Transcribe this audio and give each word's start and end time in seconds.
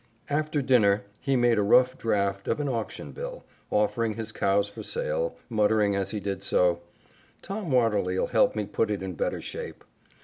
After 0.31 0.63
dinner, 0.63 1.03
he 1.19 1.35
made 1.35 1.59
a 1.59 1.61
rough 1.61 1.95
draught 1.95 2.47
of 2.47 2.59
an 2.59 2.67
auction 2.67 3.11
bill, 3.11 3.43
offering 3.69 4.15
his 4.15 4.31
cows 4.31 4.67
for 4.67 4.81
sale, 4.81 5.35
muttering 5.47 5.95
as 5.95 6.09
he 6.09 6.19
did 6.19 6.41
so, 6.41 6.79
"Tom 7.43 7.71
Watterly'll 7.71 8.25
help 8.31 8.55
me 8.55 8.65
put 8.65 8.89
it 8.89 9.03
in 9.03 9.13
better 9.13 9.41
shape." 9.43 9.83